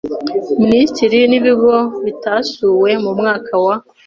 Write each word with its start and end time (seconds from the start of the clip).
Minisiteri 0.63 1.17
n 1.31 1.33
Ibigo 1.39 1.75
bitasuwe 2.05 2.91
mu 3.03 3.11
mwaka 3.19 3.53
wa 3.63 3.75